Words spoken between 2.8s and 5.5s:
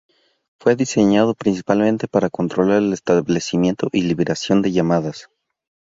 el establecimiento y liberación de llamadas.